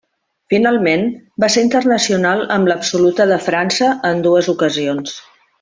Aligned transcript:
Finalment, 0.53 1.03
va 1.43 1.49
ser 1.57 1.65
internacional 1.67 2.43
amb 2.57 2.71
l'absoluta 2.73 3.31
de 3.35 3.41
França 3.51 3.93
en 4.13 4.29
dues 4.29 4.55
ocasions. 4.59 5.19